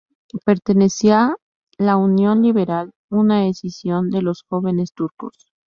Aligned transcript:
Pertenecía 0.45 1.35
la 1.77 1.95
Unión 1.95 2.41
Liberal, 2.41 2.91
una 3.11 3.47
escisión 3.47 4.09
de 4.09 4.23
los 4.23 4.41
Jóvenes 4.41 4.93
Turcos. 4.93 5.33